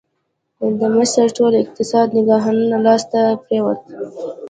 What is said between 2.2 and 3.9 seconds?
نهنګانو لاس ته پرېوت.